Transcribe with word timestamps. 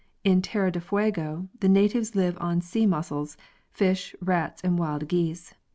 In 0.23 0.41
Terra 0.41 0.71
del 0.71 0.81
Fuego 0.81 1.47
the 1.59 1.69
natives 1.69 2.15
live 2.15 2.35
on 2.41 2.59
sea 2.59 2.87
mussels, 2.87 3.37
fish, 3.69 4.15
rats 4.19 4.63
and 4.63 4.79
wild 4.79 5.07
geese. 5.07 5.53